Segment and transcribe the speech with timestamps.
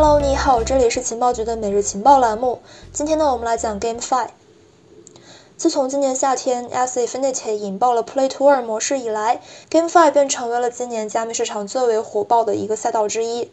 [0.00, 2.60] Hello，你好，这里是情报局的每日情报栏目。
[2.92, 4.28] 今天呢，我们来讲 GameFi。
[5.56, 13.50] 自从今年夏天 as Infinity 引爆了 Play to Earn 模式以来，GameFi 便成为了今年加密市场最为火爆的一个赛道之一。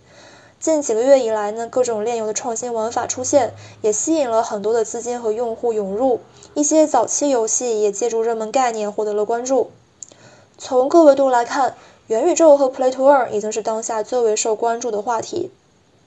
[0.59, 6.19] 近几个月以来呢，各种链游的创新玩法出现，也吸引了很多的资金和用户涌入。
[6.53, 9.71] 一些早期游戏也借助热门概念获得了关注。
[10.59, 11.75] 从各维度来看，
[12.05, 15.49] 元宇宙和 Play to Earn 已经是当下最为受关注的话题。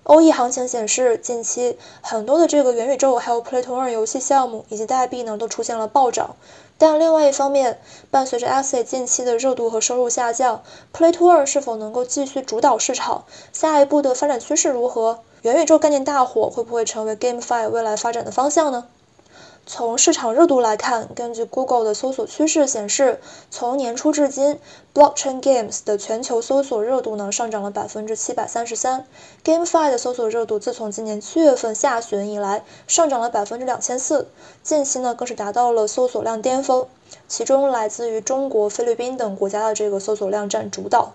[0.08, 6.34] 欧 E 行情显示，近期很多的这个元宇宙还有 play tor 游戏项目以及代币呢，都出现了暴涨。
[6.78, 7.78] 但另外一方面，
[8.10, 10.62] 伴随着 Axie 近期的热度和收入下降
[10.94, 13.24] play tor 是否能够继续主导市场？
[13.52, 15.18] 下一步的发展趋势如何？
[15.42, 18.86] 元宇宙概念大火会不会成为 GameFi 未来发展的方向呢？
[19.70, 24.58] 从市场热度来看，根据 Google 的搜索趋势显示，从年初至今
[24.94, 29.04] ，Blockchain Games 的全球搜索热度呢上涨了百分之七百三十三
[29.44, 34.28] ，GameFi 的搜索热度自从今年七月份下旬以来上涨了百分之两千四，
[34.62, 36.86] 近期呢更是达到了搜索量巅峰，
[37.28, 41.12] 其中来自于中国、菲律宾等国家的这个搜索量占主导。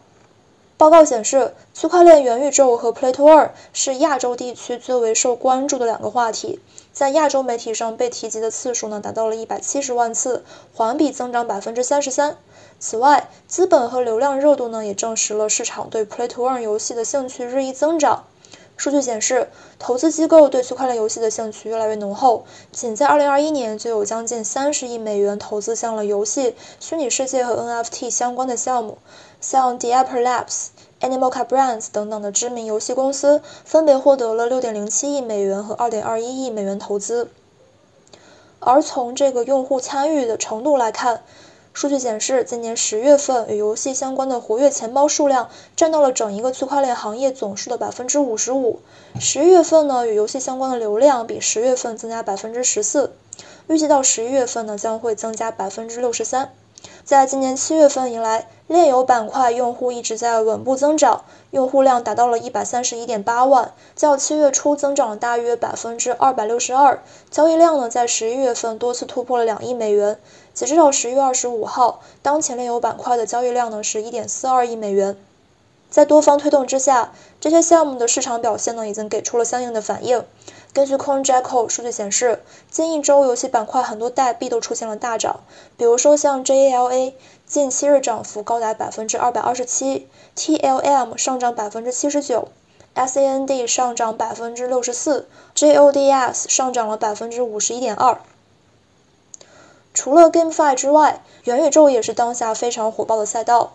[0.75, 6.59] 报告显示，区块链、元宇宙和 Play to Earn 是亚洲地区最为受关注的两个话题。
[6.91, 10.43] 在亚洲媒体上被提及的次数呢，达到了一百七十万次，
[10.73, 12.38] 环比增长百分之三十三。
[12.80, 18.25] 此外，资本和流量热度呢，也证实了市场对 Play to Earn 游戏的兴趣日益增长。
[18.84, 19.48] 数据显示，
[19.80, 28.98] 投资机构对区块链游戏的兴趣越来越浓厚，仅在2021年就有将近三十亿美元投资向了游戏、虚拟世界和 NFT 相关的项目，
[29.39, 30.66] 像 Dapper Labs。
[31.00, 37.30] Animalca Brands 等等的知名游戏公司分别获得了6.07亿美元和2.21亿美元投资。
[38.59, 41.23] 而从这个用户参与的程度来看，
[41.73, 48.80] 数据显示，今年十月份与游戏相关的活跃钱包数量占到了整一个区块链行业总数的百分之五十五。
[49.19, 53.11] 十一月份呢，与游戏相关的流量比十月份增加百分之十四，
[53.67, 56.53] 预计到十一月份呢，将会增加百分之六十三。
[57.04, 67.04] 在今年七月份以来，炼油板块用户一直在稳步增长，用户量达到了一百三十一点八万，较七月初增长了大约百分之二百六十二。
[67.30, 70.17] 交易量呢，在十一月份多次突破了两亿美元。
[70.54, 75.17] 截止到十一月二十五号，当前炼油板块的交易量呢是一点四二亿美元。
[75.89, 80.23] 在多方推动之下，这些项目的市场表现呢，已经给出了相应的反应。
[80.73, 82.42] 根据 CoinJacko 数据显示，
[82.72, 85.42] 近一周游戏板块很多代币都出现了大涨，
[85.78, 87.14] 比如说像 JALA
[87.45, 92.48] 近七日涨幅高达百分之二百二十七，TLM 上涨百分之七十九
[92.95, 98.17] ，SAND 上涨百分之六十四，JODS 上涨了百分之五十一点二。
[99.94, 103.73] 除了 GameFi 之外，元宇宙也是当下非常火爆的赛道。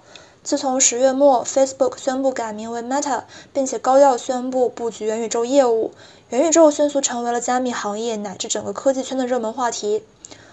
[0.48, 5.92] 自从十月末，Facebook 宣布改名为 Meta，并且高调宣布布局元宇宙业务，
[6.30, 10.02] 元宇宙迅速成为了加密行业乃至整个科技圈的热门话题。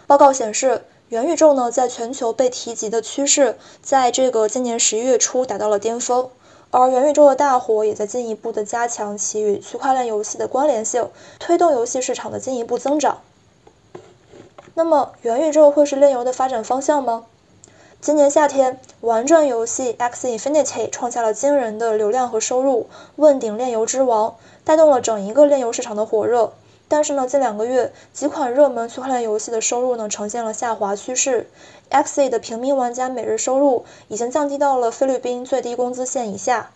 [0.05, 6.27] 报告显示，元宇宙呢在全球被提及的趋势，在这个今年十一月初达到了巅峰，
[6.71, 13.19] 而元宇宙的大火也在进一步的加强其与区块链游戏的关联性，推动游戏市场的进一步增长。
[14.73, 17.23] 那么，元宇宙会是链游的发展方向吗？
[18.05, 22.85] 今年夏天，玩转游戏 X Infinity 创下了惊人的流量和收入，
[23.15, 26.53] 问鼎链游之王，带动了整一个链游市场的火热。
[26.87, 31.49] 但是呢，近两个月，几款热门区块链游戏的收入呢呈现了下滑趋势
[31.89, 36.69] X 的平民玩家每日收入已经降低到了菲律宾最低工资线以下。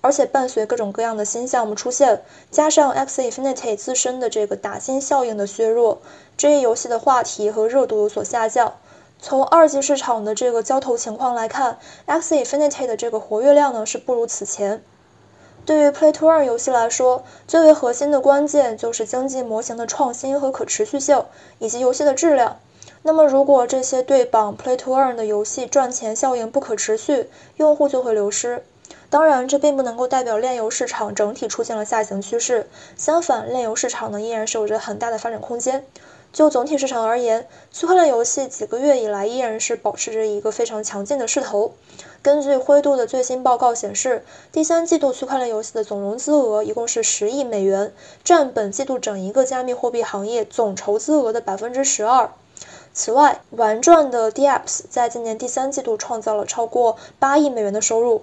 [0.00, 5.98] 而且伴随各种各样的新项目出现，加上 X Infinity 自身的这个打新效应的削弱，
[6.36, 8.72] 这一游戏的话题和热度有所下降。
[9.24, 14.82] 从二级市场的这个交投情况来看，X Infinity 的这个活跃量呢是不如此前。
[15.64, 21.24] 对于 Play to Earn 游戏来说，最为核心的关键就是经济模型的创新和可持续性，
[21.60, 22.58] 以及游戏的质量。
[23.04, 28.64] 那么如果这些对绑 Play to Earn 的游戏赚钱效应不可持续，用户就会流失。
[29.08, 35.84] 当然，这并不能够代表链游市场整体出现了下行趋势，相反，链游市场呢依然是有着很大的发展空间。
[36.32, 41.74] 就总体市场而言，区块链游戏几个月以来依然是保持着一个非常强劲的势头。
[42.22, 47.92] 根据灰度的最新报告显示，第三季度区块链游戏的总融资额一共是十亿美元，
[48.24, 52.30] 占本季度整一个加密货币行业总筹资额的百分之十二。
[52.94, 58.22] 此外，玩转的 Dapps 在今年第三季度创造了超过八亿美元的收入。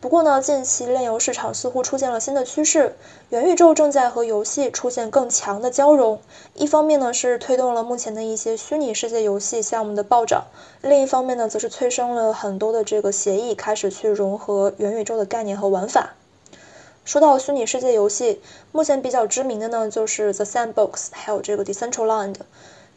[0.00, 2.94] 不过呢，近期炼游市场似乎出现了新的趋势，
[3.30, 6.20] 元宇宙正在和游戏出现更强的交融。
[6.54, 10.44] 一方面呢是推动了目前的一些虚拟世界游戏项目的暴涨，
[10.82, 16.14] 另一方面呢则是催生了很多的这个协议开始去融合元宇宙的概念和玩法。
[17.04, 18.40] 说到虚拟世界游戏，
[18.70, 22.36] 目前比较知名的呢就是 The Sandbox，还有这个 Decentraland。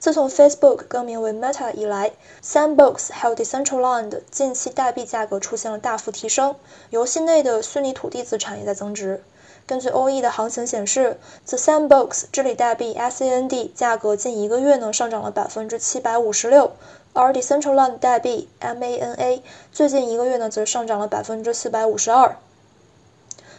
[0.01, 2.13] 自从 Facebook 更名为 Meta 以来
[2.43, 6.55] ，Sandbox 还有 Decentraland 近期代币价格出现了大幅提升，
[6.89, 9.23] 游戏内的虚拟土地资产也在增值。
[9.67, 16.71] 根据 OE 的行情显示，The Sandbox 治理代币 SAND 价格近一个月呢上涨了百分之七百五十六，
[17.13, 22.37] 而 Decentraland 代币 MANA 最近一个月呢则上涨了百分之四百五十二。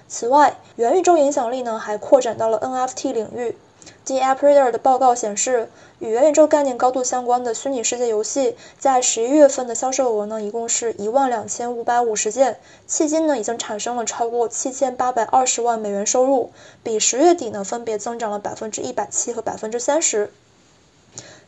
[0.09, 3.57] 此外，元宇宙影响力呢还扩展到了 NFT 领域。
[4.05, 5.69] The App Reader 的报告显示，
[6.01, 12.59] 与元宇宙概念高度相关的虚拟世界游戏，在十一月份的销售额呢，一共是一万两千五百五十件，
[12.89, 16.51] 迄今呢已经产生了超过七千八百二十万美元收入，
[16.83, 20.33] 比十月底呢分别增长了百分之一百七和百分之三十。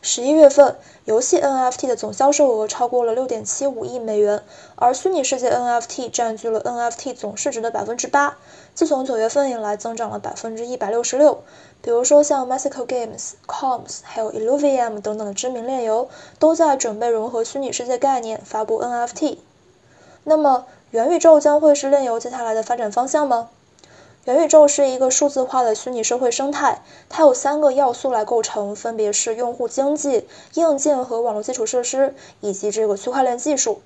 [0.07, 0.75] 十一月份，
[1.05, 4.43] 游戏 NFT 的总销售额超过了六点七五亿美元，
[4.75, 8.37] 而虚拟世界 NFT 占据了 NFT 总市值的百分之八。
[8.75, 11.39] 自从九月份以来，增长了百分之一百六十六。
[11.81, 16.07] 比如说像 Mexico Games、Coms，还有 Illuvium 等等的知名链游，
[16.37, 19.39] 都在准备融合虚拟世界概念，发布 NFT。
[20.23, 23.49] 那么，元宇宙将会是链游接下来的发展方向吗？
[24.25, 33.83] 元宇宙是一个数字化的虚拟社会生态，它有三个要素来构成，分别是用户经济、硬件和网络基础设施，以及这个区块链技术。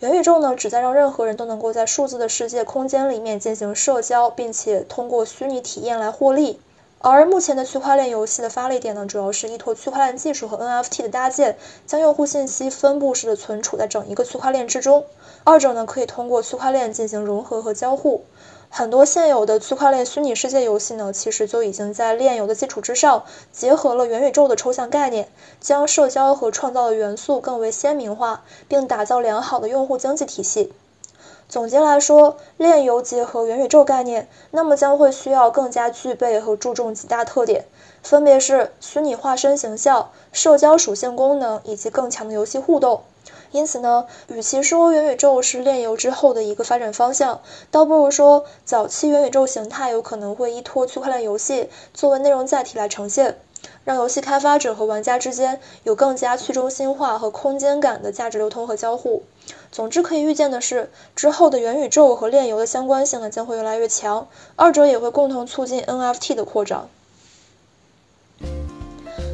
[0.00, 6.58] 元宇宙呢，旨在让任何人都能够在数字的世界空间里面进行社交，并且通过虚拟体验来获利。
[7.00, 11.56] 而目前的区块链游戏的发力点呢，主要是依托区块链技术和 NFT 的搭建，
[11.86, 15.04] 将用户信息分布式的存储在整一个区块链之中。
[15.44, 18.24] 二者呢，可以通过区块链进行融合和交互。
[18.68, 25.30] 很多现有的区块链虚拟世界游戏呢，其实就已经在链游的基础之上，结合了元宇宙的抽象概念，
[25.60, 30.72] 将社交和创造的元素更为鲜明化，并打造良好的用户经济体系。
[31.48, 37.64] 总结来说，链游结合元宇宙概念，那么将会需要更加具备和注重几大特点，
[38.02, 43.00] 分别是虚拟化身形象、社交属性功能以及更强的游戏互动。
[43.50, 47.40] 因此呢，与其说元宇宙是链游之后的一个发展方向，
[47.70, 53.38] 倒不如说早期元宇宙形态有可能会依托区块链游戏作为内容载体来呈现，
[53.84, 59.22] 让游戏开发者和玩家之间有更加去中心化和空间感的价值流通和交互。
[59.72, 66.88] 总之，可以预见的是，之后的元宇宙和链游的相关性呢将会越来越强，二者也会共同促进 NFT 的扩张。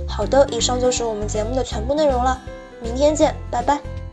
[0.08, 2.40] 好的，以上就是我们节目的全部内容了，
[2.80, 4.03] 明天见，拜拜。